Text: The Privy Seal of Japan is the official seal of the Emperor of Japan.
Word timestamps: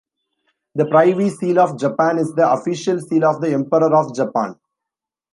The 0.73 0.87
Privy 0.87 1.29
Seal 1.29 1.59
of 1.59 1.77
Japan 1.79 2.17
is 2.17 2.33
the 2.33 2.51
official 2.51 2.99
seal 2.99 3.23
of 3.25 3.39
the 3.39 3.53
Emperor 3.53 3.95
of 3.95 4.15
Japan. 4.15 4.55